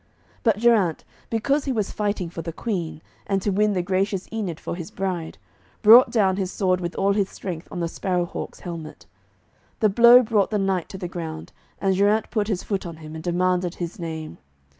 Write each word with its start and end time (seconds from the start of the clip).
But 0.41 0.57
Geraint, 0.57 1.03
because 1.29 1.65
he 1.65 1.71
was 1.71 1.91
fighting 1.91 2.31
for 2.31 2.41
the 2.41 2.51
Queen, 2.51 3.03
and 3.27 3.39
to 3.43 3.51
win 3.51 3.73
the 3.73 3.83
gracious 3.83 4.27
Enid 4.33 4.59
for 4.59 4.73
his 4.75 4.89
bride, 4.89 5.37
brought 5.83 6.09
down 6.09 6.37
his 6.37 6.51
sword 6.51 6.81
with 6.81 6.95
all 6.95 7.13
his 7.13 7.29
strength 7.29 7.67
on 7.69 7.81
the 7.81 7.87
Sparrow 7.87 8.25
hawk's 8.25 8.61
helmet. 8.61 9.05
The 9.79 9.89
blow 9.89 10.23
brought 10.23 10.49
the 10.49 10.57
knight 10.57 10.89
to 10.89 10.97
the 10.97 11.07
ground, 11.07 11.51
and 11.79 11.93
Geraint 11.93 12.31
put 12.31 12.47
his 12.47 12.63
foot 12.63 12.83
on 12.83 12.95
him, 12.97 13.13
and 13.13 13.23
demanded 13.23 13.75
his 13.75 13.99
name. 13.99 14.39